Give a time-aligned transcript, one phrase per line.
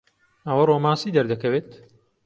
[0.47, 1.69] ئەوە ڕۆمانسی دەردەکەوێت؟